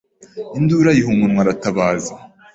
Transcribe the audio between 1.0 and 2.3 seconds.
umunwa aratabaza